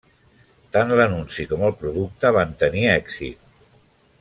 Tant 0.77 0.93
l'anunci 0.99 1.45
com 1.51 1.67
el 1.67 1.75
producte 1.83 2.33
van 2.39 2.57
tenir 2.65 2.83
èxit. 2.97 3.55